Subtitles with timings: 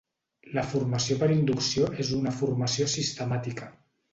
[0.57, 3.71] La formació per inducció és una formació sistemàtica.